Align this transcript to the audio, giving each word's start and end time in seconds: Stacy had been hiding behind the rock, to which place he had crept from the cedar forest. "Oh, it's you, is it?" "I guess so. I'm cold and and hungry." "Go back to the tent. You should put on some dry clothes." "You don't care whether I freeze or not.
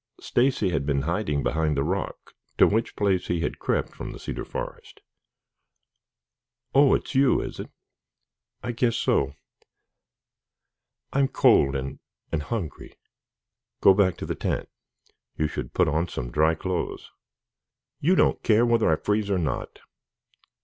Stacy 0.19 0.69
had 0.69 0.83
been 0.87 1.03
hiding 1.03 1.43
behind 1.43 1.77
the 1.77 1.83
rock, 1.83 2.33
to 2.57 2.65
which 2.65 2.95
place 2.95 3.27
he 3.27 3.41
had 3.41 3.59
crept 3.59 3.93
from 3.93 4.09
the 4.11 4.17
cedar 4.19 4.43
forest. 4.43 4.99
"Oh, 6.73 6.95
it's 6.95 7.13
you, 7.13 7.39
is 7.39 7.59
it?" 7.59 7.69
"I 8.63 8.71
guess 8.71 8.95
so. 8.97 9.35
I'm 11.13 11.27
cold 11.27 11.75
and 11.75 11.99
and 12.31 12.41
hungry." 12.41 12.95
"Go 13.79 13.93
back 13.93 14.17
to 14.17 14.25
the 14.25 14.33
tent. 14.33 14.67
You 15.37 15.47
should 15.47 15.75
put 15.75 15.87
on 15.87 16.07
some 16.07 16.31
dry 16.31 16.55
clothes." 16.55 17.11
"You 17.99 18.15
don't 18.15 18.41
care 18.41 18.65
whether 18.65 18.89
I 18.91 18.95
freeze 18.95 19.29
or 19.29 19.37
not. 19.37 19.81